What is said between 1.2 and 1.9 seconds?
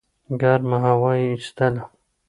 ایستله.